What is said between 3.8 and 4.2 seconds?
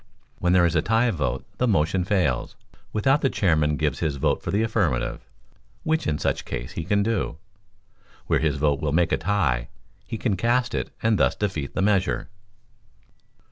his